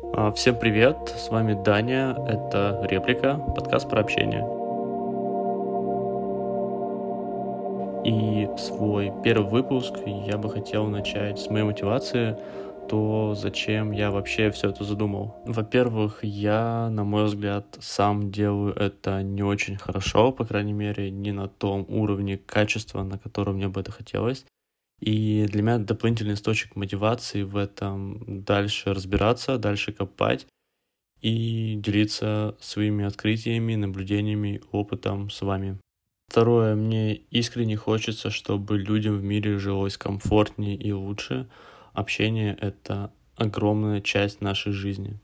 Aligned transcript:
А, 0.00 0.30
всем 0.30 0.56
привет, 0.56 0.96
с 1.16 1.28
вами 1.28 1.60
Даня, 1.64 2.16
это 2.28 2.84
«Реплика», 2.88 3.34
подкаст 3.56 3.90
про 3.90 4.00
общение. 4.00 4.44
И 8.04 8.48
свой 8.58 9.12
первый 9.24 9.50
выпуск 9.50 9.94
я 10.06 10.38
бы 10.38 10.50
хотел 10.50 10.86
начать 10.86 11.40
с 11.40 11.50
моей 11.50 11.64
мотивации, 11.64 12.36
то 12.88 13.34
зачем 13.34 13.90
я 13.90 14.12
вообще 14.12 14.52
все 14.52 14.70
это 14.70 14.84
задумал. 14.84 15.36
Во-первых, 15.44 16.20
я, 16.22 16.88
на 16.90 17.02
мой 17.02 17.24
взгляд, 17.24 17.66
сам 17.80 18.30
делаю 18.30 18.74
это 18.74 19.22
не 19.22 19.42
очень 19.42 19.76
хорошо, 19.76 20.30
по 20.30 20.44
крайней 20.44 20.74
мере, 20.74 21.10
не 21.10 21.32
на 21.32 21.48
том 21.48 21.84
уровне 21.88 22.38
качества, 22.38 23.02
на 23.02 23.18
котором 23.18 23.56
мне 23.56 23.68
бы 23.68 23.80
это 23.80 23.90
хотелось. 23.90 24.44
И 25.00 25.46
для 25.48 25.62
меня 25.62 25.78
дополнительный 25.78 26.34
источник 26.34 26.74
мотивации 26.74 27.42
в 27.42 27.56
этом 27.56 28.42
дальше 28.44 28.92
разбираться, 28.92 29.58
дальше 29.58 29.92
копать 29.92 30.46
и 31.20 31.76
делиться 31.76 32.56
своими 32.60 33.04
открытиями, 33.04 33.74
наблюдениями, 33.74 34.60
опытом 34.72 35.30
с 35.30 35.40
вами. 35.42 35.78
Второе, 36.28 36.74
мне 36.74 37.14
искренне 37.14 37.76
хочется, 37.76 38.30
чтобы 38.30 38.78
людям 38.78 39.16
в 39.16 39.22
мире 39.22 39.58
жилось 39.58 39.96
комфортнее 39.96 40.76
и 40.76 40.92
лучше. 40.92 41.48
Общение— 41.94 42.56
это 42.60 43.10
огромная 43.36 44.00
часть 44.00 44.40
нашей 44.40 44.72
жизни. 44.72 45.18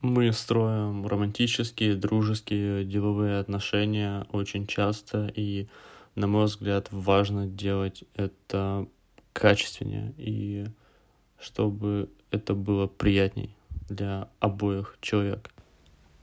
Мы 0.00 0.32
строим 0.32 1.06
романтические, 1.06 1.94
дружеские, 1.94 2.84
деловые 2.84 3.38
отношения 3.38 4.26
очень 4.32 4.66
часто, 4.66 5.30
и, 5.36 5.68
на 6.14 6.26
мой 6.26 6.46
взгляд, 6.46 6.88
важно 6.90 7.46
делать 7.46 8.04
это 8.14 8.88
качественнее 9.40 10.12
и 10.18 10.66
чтобы 11.40 12.10
это 12.30 12.54
было 12.54 12.86
приятней 12.86 13.50
для 13.88 14.28
обоих 14.38 14.98
человек. 15.00 15.50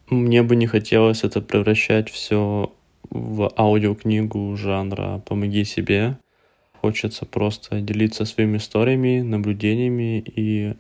Мне 0.10 0.44
бы 0.44 0.56
не 0.56 0.68
хотелось 0.68 1.24
это 1.24 1.42
превращать 1.42 2.10
все 2.10 2.72
в 3.10 3.52
аудиокнигу 3.58 4.56
жанра 4.56 5.22
«Помоги 5.26 5.66
себе». 5.66 6.18
Хочется 6.80 7.26
просто 7.26 7.82
делиться 7.82 8.24
своими 8.26 8.58
историями, 8.58 9.22
наблюдениями 9.22 10.24
и, 10.24 10.76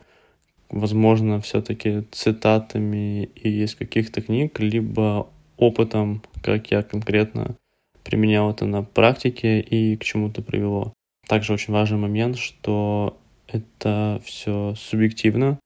возможно, 0.69 1.41
все-таки 1.41 2.03
цитатами 2.11 3.23
из 3.23 3.73
каких-то 3.73 4.21
книг, 4.21 4.59
либо 4.59 5.27
опытом, 5.57 6.21
как 6.43 6.69
я 6.69 6.83
конкретно 6.83 7.55
применял 8.03 8.51
это 8.51 8.65
на 8.65 8.83
практике 8.83 9.59
и 9.59 9.97
к 9.97 10.03
чему-то 10.03 10.43
привело. 10.43 10.93
Также 11.27 11.53
очень 11.53 11.73
важный 11.73 11.97
момент, 11.97 12.37
что 12.37 13.17
это 13.47 14.21
все 14.23 14.75
субъективно, 14.77 15.59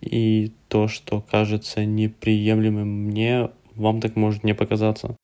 и 0.00 0.52
то, 0.68 0.88
что 0.88 1.20
кажется 1.20 1.84
неприемлемым 1.84 2.88
мне, 2.88 3.50
вам 3.74 4.00
так 4.00 4.16
может 4.16 4.44
не 4.44 4.54
показаться. 4.54 5.16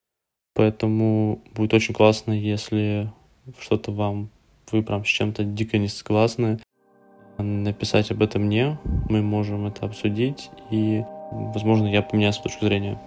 Поэтому 0.54 1.42
будет 1.54 1.74
очень 1.74 1.94
классно, 1.94 2.32
если 2.32 3.10
что-то 3.58 3.90
вам, 3.90 4.30
вы 4.70 4.82
прям 4.82 5.04
с 5.04 5.08
чем-то 5.08 5.44
дико 5.44 5.78
не 5.78 5.88
согласны, 5.88 6.58
написать 7.38 8.10
об 8.10 8.22
этом 8.22 8.42
мне, 8.42 8.78
мы 9.08 9.22
можем 9.22 9.66
это 9.66 9.86
обсудить, 9.86 10.50
и, 10.70 11.02
возможно, 11.32 11.86
я 11.86 12.02
поменяю 12.02 12.32
свою 12.32 12.44
точку 12.44 12.66
зрения. 12.66 13.00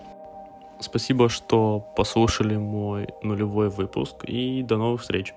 Спасибо, 0.82 1.30
что 1.30 1.86
послушали 1.96 2.58
мой 2.58 3.08
нулевой 3.24 3.70
выпуск, 3.70 4.26
и 4.26 4.62
до 4.62 4.78
новых 4.78 5.02
встреч! 5.02 5.34